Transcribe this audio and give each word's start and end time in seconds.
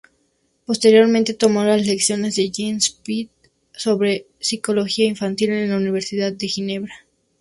Posteriormente, 0.65 1.35
tomó 1.35 1.63
lecciones 1.63 2.35
de 2.35 2.49
Jean 2.49 2.79
Piaget 3.03 3.29
sobre 3.71 4.25
psicología 4.39 5.05
infantil 5.05 5.51
en 5.51 5.69
la 5.69 5.77
Universidad 5.77 6.33
de 6.33 6.47
Ginebra. 6.47 6.93